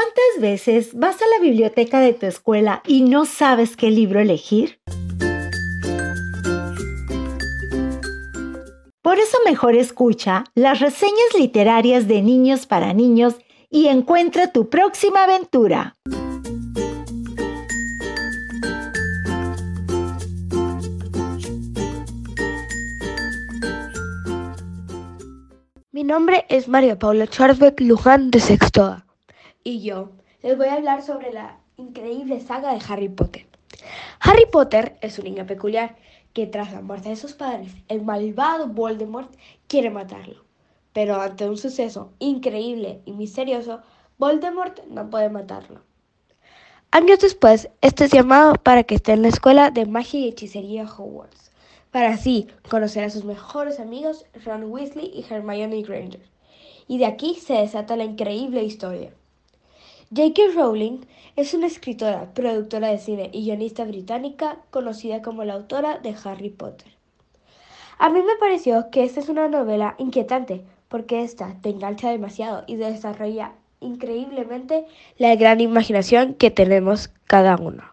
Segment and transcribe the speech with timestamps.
[0.00, 4.80] ¿Cuántas veces vas a la biblioteca de tu escuela y no sabes qué libro elegir?
[9.02, 13.34] Por eso mejor escucha las reseñas literarias de niños para niños
[13.68, 15.98] y encuentra tu próxima aventura.
[25.92, 29.04] Mi nombre es María Paula Schwarzbeck Luján de Sextoa
[29.62, 30.10] y yo
[30.42, 33.46] les voy a hablar sobre la increíble saga de Harry Potter.
[34.20, 35.96] Harry Potter es un niño peculiar
[36.32, 39.34] que tras la muerte de sus padres, el malvado Voldemort
[39.66, 40.44] quiere matarlo.
[40.92, 43.80] Pero ante un suceso increíble y misterioso,
[44.18, 45.82] Voldemort no puede matarlo.
[46.92, 50.84] Años después, este es llamado para que esté en la escuela de magia y hechicería
[50.84, 51.52] Hogwarts,
[51.92, 56.28] para así conocer a sus mejores amigos Ron Weasley y Hermione Granger.
[56.88, 59.12] Y de aquí se desata la increíble historia.
[60.12, 60.54] J.K.
[60.56, 66.16] Rowling es una escritora, productora de cine y guionista británica conocida como la autora de
[66.24, 66.88] Harry Potter.
[67.96, 72.64] A mí me pareció que esta es una novela inquietante porque esta te engancha demasiado
[72.66, 74.84] y desarrolla increíblemente
[75.16, 77.84] la gran imaginación que tenemos cada uno.